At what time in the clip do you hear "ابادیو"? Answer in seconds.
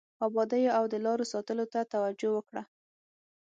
0.27-0.75